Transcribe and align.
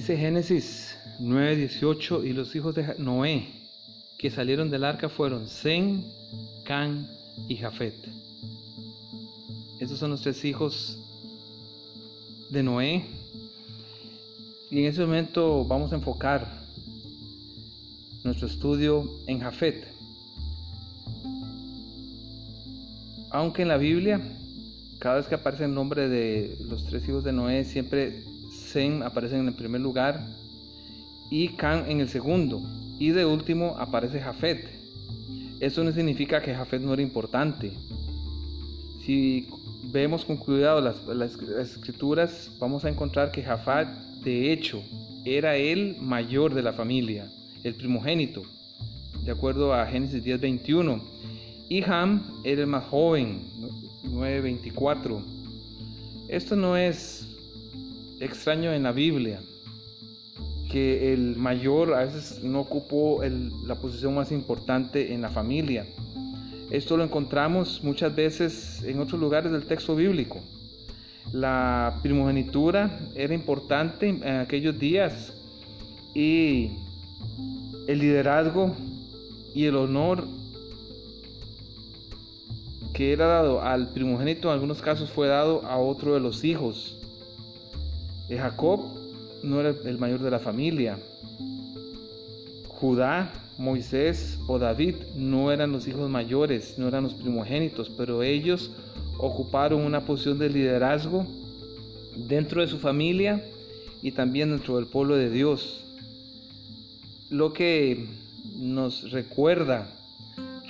Dice 0.00 0.16
Génesis 0.16 0.96
9:18, 1.18 2.24
y 2.24 2.32
los 2.32 2.56
hijos 2.56 2.74
de 2.74 2.94
Noé 2.96 3.48
que 4.16 4.30
salieron 4.30 4.70
del 4.70 4.84
arca 4.84 5.10
fueron 5.10 5.46
Sem, 5.46 6.02
Can 6.64 7.06
y 7.50 7.56
Jafet. 7.56 8.08
Esos 9.78 9.98
son 9.98 10.12
los 10.12 10.22
tres 10.22 10.42
hijos 10.46 10.96
de 12.48 12.62
Noé. 12.62 13.04
Y 14.70 14.78
en 14.78 14.86
ese 14.86 15.02
momento 15.02 15.66
vamos 15.66 15.92
a 15.92 15.96
enfocar 15.96 16.50
nuestro 18.24 18.46
estudio 18.46 19.04
en 19.26 19.40
Jafet. 19.40 19.86
Aunque 23.28 23.60
en 23.60 23.68
la 23.68 23.76
Biblia, 23.76 24.18
cada 24.98 25.16
vez 25.16 25.26
que 25.26 25.34
aparece 25.34 25.66
el 25.66 25.74
nombre 25.74 26.08
de 26.08 26.56
los 26.70 26.86
tres 26.86 27.06
hijos 27.06 27.22
de 27.22 27.34
Noé, 27.34 27.66
siempre 27.66 28.24
Sem 28.50 29.02
aparece 29.02 29.38
en 29.38 29.48
el 29.48 29.54
primer 29.54 29.80
lugar 29.80 30.26
y 31.30 31.48
Can 31.50 31.88
en 31.88 32.00
el 32.00 32.08
segundo. 32.08 32.60
Y 32.98 33.10
de 33.10 33.24
último 33.24 33.76
aparece 33.78 34.20
Jafet. 34.20 34.68
Eso 35.60 35.84
no 35.84 35.92
significa 35.92 36.42
que 36.42 36.54
Jafet 36.54 36.82
no 36.82 36.92
era 36.92 37.02
importante. 37.02 37.72
Si 39.04 39.48
vemos 39.84 40.24
con 40.24 40.36
cuidado 40.36 40.80
las, 40.80 41.06
las, 41.06 41.32
escrituras, 41.74 42.50
vamos 42.58 42.84
a 42.84 42.88
encontrar 42.88 43.30
que 43.30 43.42
Jafet, 43.42 43.88
de 44.22 44.52
hecho, 44.52 44.82
era 45.24 45.56
el 45.56 45.96
mayor 46.00 46.54
de 46.54 46.62
la 46.62 46.72
familia, 46.72 47.30
el 47.62 47.74
primogénito, 47.74 48.42
de 49.24 49.32
acuerdo 49.32 49.72
a 49.74 49.86
Génesis 49.86 50.24
10:21. 50.24 51.00
Y 51.68 51.82
Ham 51.84 52.22
era 52.42 52.62
el 52.62 52.66
más 52.66 52.84
joven, 52.86 53.42
9:24. 54.04 55.22
Esto 56.28 56.56
no 56.56 56.76
es 56.76 57.29
extraño 58.20 58.72
en 58.72 58.82
la 58.82 58.92
Biblia, 58.92 59.40
que 60.70 61.12
el 61.12 61.36
mayor 61.36 61.94
a 61.94 62.04
veces 62.04 62.44
no 62.44 62.60
ocupó 62.60 63.22
la 63.66 63.74
posición 63.74 64.14
más 64.14 64.30
importante 64.30 65.12
en 65.12 65.22
la 65.22 65.28
familia. 65.28 65.86
Esto 66.70 66.96
lo 66.96 67.02
encontramos 67.02 67.82
muchas 67.82 68.14
veces 68.14 68.84
en 68.84 69.00
otros 69.00 69.20
lugares 69.20 69.50
del 69.50 69.64
texto 69.64 69.96
bíblico. 69.96 70.40
La 71.32 71.98
primogenitura 72.02 73.00
era 73.14 73.34
importante 73.34 74.08
en 74.08 74.36
aquellos 74.36 74.78
días 74.78 75.32
y 76.14 76.70
el 77.88 77.98
liderazgo 77.98 78.74
y 79.54 79.64
el 79.64 79.76
honor 79.76 80.24
que 82.92 83.12
era 83.12 83.26
dado 83.26 83.62
al 83.62 83.88
primogénito 83.88 84.48
en 84.48 84.54
algunos 84.54 84.82
casos 84.82 85.10
fue 85.10 85.26
dado 85.28 85.64
a 85.66 85.78
otro 85.78 86.14
de 86.14 86.20
los 86.20 86.44
hijos. 86.44 86.98
De 88.30 88.38
Jacob 88.38 88.80
no 89.42 89.58
era 89.58 89.74
el 89.84 89.98
mayor 89.98 90.20
de 90.20 90.30
la 90.30 90.38
familia. 90.38 90.96
Judá 92.68 93.32
Moisés 93.58 94.38
o 94.46 94.60
David 94.60 94.94
no 95.16 95.50
eran 95.50 95.72
los 95.72 95.88
hijos 95.88 96.08
mayores, 96.08 96.78
no 96.78 96.86
eran 96.86 97.02
los 97.02 97.14
primogénitos, 97.14 97.90
pero 97.90 98.22
ellos 98.22 98.70
ocuparon 99.18 99.82
una 99.82 100.02
posición 100.02 100.38
de 100.38 100.48
liderazgo 100.48 101.26
dentro 102.14 102.60
de 102.60 102.68
su 102.68 102.78
familia 102.78 103.44
y 104.00 104.12
también 104.12 104.50
dentro 104.50 104.76
del 104.76 104.86
pueblo 104.86 105.16
de 105.16 105.28
Dios. 105.28 105.84
Lo 107.30 107.52
que 107.52 108.06
nos 108.56 109.10
recuerda 109.10 109.88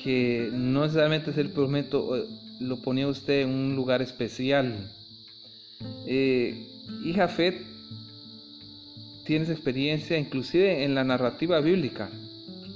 que 0.02 0.48
no 0.50 0.80
necesariamente 0.80 1.34
ser 1.34 1.52
primogénito 1.52 2.16
eh, 2.16 2.24
lo 2.58 2.78
ponía 2.78 3.06
usted 3.06 3.42
en 3.42 3.50
un 3.50 3.76
lugar 3.76 4.00
especial. 4.00 4.90
Eh, 6.06 6.66
y 7.04 7.12
Jafet 7.12 7.62
tienes 9.24 9.48
experiencia 9.48 10.18
inclusive 10.18 10.84
en 10.84 10.94
la 10.94 11.04
narrativa 11.04 11.60
bíblica. 11.60 12.10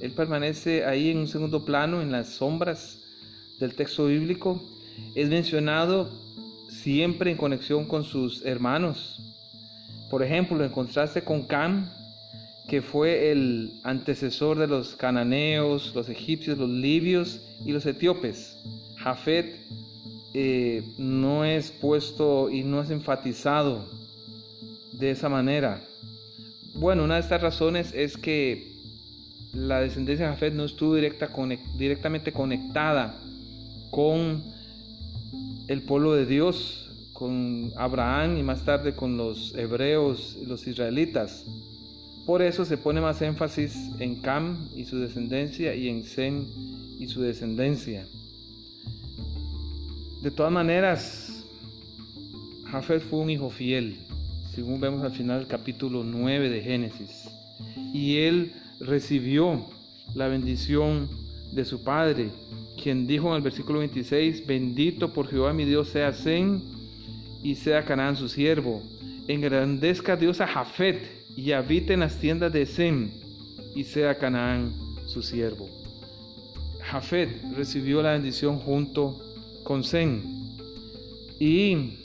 Él 0.00 0.12
permanece 0.12 0.84
ahí 0.84 1.10
en 1.10 1.18
un 1.18 1.28
segundo 1.28 1.64
plano, 1.64 2.02
en 2.02 2.12
las 2.12 2.28
sombras 2.28 2.98
del 3.58 3.74
texto 3.74 4.06
bíblico. 4.06 4.62
Es 5.14 5.28
mencionado 5.28 6.10
siempre 6.68 7.30
en 7.30 7.36
conexión 7.36 7.86
con 7.86 8.04
sus 8.04 8.44
hermanos. 8.44 9.20
Por 10.10 10.22
ejemplo, 10.22 10.62
en 10.62 10.70
contraste 10.70 11.22
con 11.22 11.42
Cam, 11.42 11.90
que 12.68 12.82
fue 12.82 13.30
el 13.30 13.80
antecesor 13.82 14.58
de 14.58 14.66
los 14.66 14.94
cananeos, 14.94 15.92
los 15.94 16.08
egipcios, 16.08 16.58
los 16.58 16.68
libios 16.68 17.40
y 17.64 17.72
los 17.72 17.86
etíopes. 17.86 18.56
Jafet 18.96 19.56
eh, 20.34 20.82
no 20.98 21.44
es 21.44 21.70
puesto 21.70 22.50
y 22.50 22.64
no 22.64 22.82
es 22.82 22.90
enfatizado 22.90 23.84
de 24.92 25.12
esa 25.12 25.28
manera. 25.28 25.80
Bueno, 26.74 27.04
una 27.04 27.14
de 27.14 27.20
estas 27.20 27.40
razones 27.40 27.92
es 27.94 28.16
que 28.16 28.74
la 29.52 29.80
descendencia 29.80 30.26
de 30.26 30.32
Jafet 30.32 30.54
no 30.54 30.64
estuvo 30.64 30.96
directa, 30.96 31.30
directamente 31.76 32.32
conectada 32.32 33.16
con 33.90 34.42
el 35.68 35.82
pueblo 35.82 36.14
de 36.14 36.26
Dios, 36.26 36.90
con 37.12 37.72
Abraham 37.76 38.36
y 38.36 38.42
más 38.42 38.64
tarde 38.64 38.94
con 38.94 39.16
los 39.16 39.54
hebreos 39.54 40.36
los 40.46 40.66
israelitas. 40.66 41.44
Por 42.26 42.42
eso 42.42 42.64
se 42.64 42.76
pone 42.76 43.00
más 43.00 43.22
énfasis 43.22 43.76
en 44.00 44.16
Cam 44.16 44.68
y 44.74 44.84
su 44.84 44.98
descendencia 44.98 45.76
y 45.76 45.88
en 45.88 46.02
Sem 46.02 46.46
y 46.98 47.06
su 47.06 47.20
descendencia. 47.22 48.04
De 50.24 50.30
todas 50.30 50.50
maneras, 50.50 51.44
Jafet 52.70 53.02
fue 53.02 53.18
un 53.18 53.28
hijo 53.28 53.50
fiel, 53.50 53.98
según 54.54 54.80
vemos 54.80 55.04
al 55.04 55.12
final 55.12 55.40
del 55.40 55.48
capítulo 55.48 56.02
9 56.02 56.48
de 56.48 56.62
Génesis. 56.62 57.28
Y 57.92 58.16
él 58.16 58.54
recibió 58.80 59.66
la 60.14 60.28
bendición 60.28 61.10
de 61.52 61.66
su 61.66 61.84
padre, 61.84 62.30
quien 62.82 63.06
dijo 63.06 63.28
en 63.28 63.34
el 63.34 63.42
versículo 63.42 63.80
26, 63.80 64.46
bendito 64.46 65.12
por 65.12 65.28
Jehová 65.28 65.52
mi 65.52 65.66
Dios 65.66 65.90
sea 65.90 66.14
Zen 66.14 66.62
y 67.42 67.56
sea 67.56 67.84
Canaán 67.84 68.16
su 68.16 68.30
siervo. 68.30 68.82
Engrandezca 69.28 70.16
Dios 70.16 70.40
a 70.40 70.46
Jafet 70.46 71.02
y 71.36 71.52
habite 71.52 71.92
en 71.92 72.00
las 72.00 72.16
tiendas 72.18 72.50
de 72.50 72.64
Zen 72.64 73.12
y 73.74 73.84
sea 73.84 74.16
Canaán 74.16 74.72
su 75.04 75.20
siervo. 75.20 75.68
Jafet 76.80 77.28
recibió 77.54 78.00
la 78.00 78.12
bendición 78.12 78.58
junto 78.58 79.33
con 79.64 79.82
Zen 79.82 80.22
y 81.40 81.98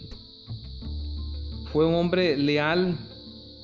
fue 1.71 1.85
un 1.85 1.93
hombre 1.93 2.35
leal 2.35 2.97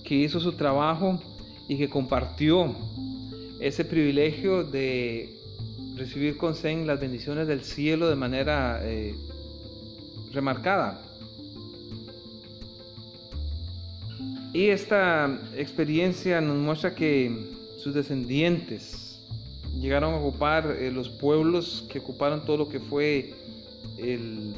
que 0.03 0.16
hizo 0.16 0.39
su 0.39 0.53
trabajo 0.53 1.19
y 1.67 1.78
que 1.78 1.89
compartió 1.89 2.75
ese 3.59 3.84
privilegio 3.84 4.63
de 4.63 5.35
recibir 5.95 6.38
con 6.38 6.53
Zen 6.55 6.85
las 6.85 7.00
bendiciones 7.00 7.47
del 7.47 7.63
cielo 7.63 8.07
de 8.09 8.16
manera 8.16 8.79
eh, 8.84 9.16
remarcada. 10.31 11.01
Y 14.53 14.67
esta 14.67 15.38
experiencia 15.57 16.39
nos 16.41 16.57
muestra 16.57 16.94
que 16.94 17.31
sus 17.78 17.94
descendientes 17.94 19.19
llegaron 19.79 20.13
a 20.13 20.17
ocupar 20.17 20.78
eh, 20.79 20.91
los 20.91 21.09
pueblos 21.09 21.85
que 21.89 22.00
ocuparon 22.00 22.45
todo 22.45 22.57
lo 22.57 22.69
que 22.69 22.79
fue 22.79 23.34
el 23.97 24.53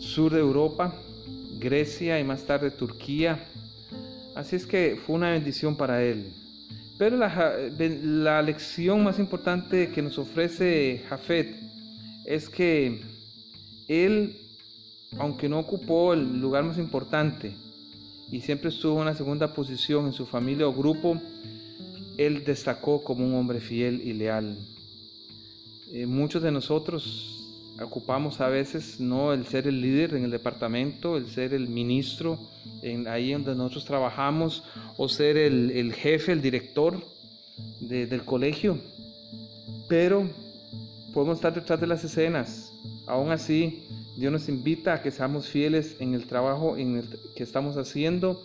sur 0.00 0.32
de 0.32 0.40
Europa, 0.40 0.94
Grecia 1.58 2.18
y 2.20 2.24
más 2.24 2.42
tarde 2.44 2.70
Turquía, 2.70 3.44
Así 4.38 4.54
es 4.54 4.66
que 4.66 4.96
fue 5.04 5.16
una 5.16 5.32
bendición 5.32 5.74
para 5.74 6.00
él. 6.00 6.32
Pero 6.96 7.16
la, 7.16 8.40
lección 8.40 9.02
más 9.02 9.18
importante 9.18 9.90
que 9.90 10.00
nos 10.00 10.16
ofrece 10.16 11.02
Jafet 11.08 11.56
es 12.24 12.48
que 12.48 13.00
él, 13.88 14.36
aunque 15.18 15.48
no 15.48 15.58
ocupó 15.58 16.14
el 16.14 16.40
lugar 16.40 16.62
más 16.62 16.78
importante 16.78 17.56
y 18.30 18.40
siempre 18.40 18.68
estuvo 18.68 18.94
en 18.94 19.02
una 19.02 19.14
segunda 19.16 19.52
posición 19.52 20.06
en 20.06 20.12
su 20.12 20.24
familia 20.24 20.68
o 20.68 20.72
grupo, 20.72 21.20
él 22.16 22.44
destacó 22.44 23.02
como 23.02 23.26
un 23.26 23.34
hombre 23.34 23.58
fiel 23.58 24.00
y 24.04 24.12
leal. 24.12 24.56
Eh, 25.92 26.06
muchos 26.06 26.42
de 26.42 26.52
nosotros 26.52 27.38
ocupamos 27.80 28.40
a 28.40 28.48
veces 28.48 29.00
no 29.00 29.32
el 29.32 29.46
ser 29.46 29.66
el 29.66 29.80
líder 29.80 30.14
en 30.14 30.24
el 30.24 30.30
departamento, 30.30 31.16
el 31.16 31.30
ser 31.30 31.54
el 31.54 31.68
ministro 31.68 32.38
en, 32.82 33.08
ahí 33.08 33.32
donde 33.32 33.54
nosotros 33.54 33.84
trabajamos 33.84 34.64
o 34.96 35.08
ser 35.08 35.36
el, 35.36 35.92
jefe, 35.94 36.32
el 36.32 36.42
director 36.42 37.00
del 37.80 38.22
colegio, 38.24 38.78
pero 39.88 40.28
podemos 41.14 41.38
estar 41.38 41.54
detrás 41.54 41.80
de 41.80 41.86
las 41.86 42.04
escenas. 42.04 42.72
Aún 43.06 43.30
así, 43.30 43.84
Dios 44.16 44.32
nos 44.32 44.48
invita 44.48 44.94
a 44.94 45.02
que 45.02 45.10
seamos 45.10 45.48
fieles 45.48 45.96
en 46.00 46.14
el 46.14 46.26
trabajo 46.26 46.76
en 46.76 46.98
el 46.98 47.08
que 47.34 47.42
estamos 47.42 47.76
haciendo, 47.76 48.42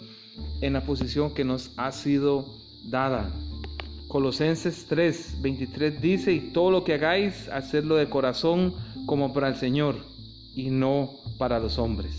en 0.61 0.73
la 0.73 0.85
posición 0.85 1.33
que 1.33 1.43
nos 1.43 1.71
ha 1.75 1.91
sido 1.91 2.45
dada. 2.85 3.29
Colosenses 4.13 4.85
3, 4.89 5.41
23 5.41 5.99
dice, 5.99 6.31
y 6.33 6.39
todo 6.51 6.69
lo 6.69 6.83
que 6.83 6.93
hagáis, 6.93 7.49
hacedlo 7.49 7.95
de 7.95 8.09
corazón 8.09 8.75
como 9.07 9.33
para 9.33 9.47
el 9.47 9.55
Señor 9.55 10.05
y 10.53 10.69
no 10.69 11.15
para 11.39 11.59
los 11.59 11.79
hombres. 11.79 12.15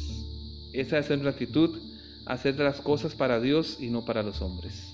Esa 0.72 0.98
es 0.98 1.08
nuestra 1.08 1.30
actitud 1.30 1.78
hacer 2.26 2.58
las 2.58 2.80
cosas 2.80 3.14
para 3.14 3.38
Dios 3.38 3.76
y 3.78 3.90
no 3.90 4.04
para 4.04 4.24
los 4.24 4.42
hombres. 4.42 4.92